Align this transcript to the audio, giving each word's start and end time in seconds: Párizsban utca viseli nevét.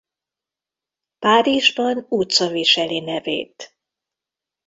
Párizsban 1.19 2.05
utca 2.09 2.47
viseli 2.47 2.99
nevét. 2.99 3.77